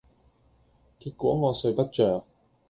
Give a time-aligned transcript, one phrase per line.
[0.97, 2.23] 結果我睡不著